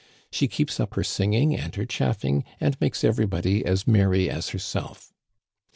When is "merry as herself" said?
3.85-5.13